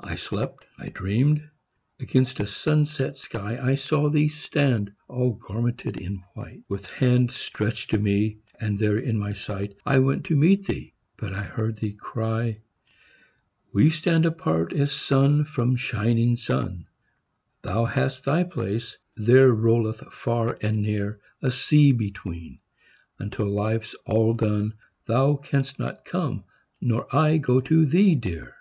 [0.00, 1.50] I slept; I dreamed.
[2.00, 7.90] Against a sunset sky I saw thee stand all garmented in white; With hand stretched
[7.90, 11.76] to me, and there in thy sight I went to meet thee; but I heard
[11.76, 12.60] thee cry:
[13.72, 16.86] "We stand apart as sun from shining sun;
[17.62, 22.58] Thou hast thy place; there rolleth far and near A sea between;
[23.20, 24.74] until life's all be done
[25.04, 26.42] Thou canst not come,
[26.80, 28.56] nor I go to thee, dear."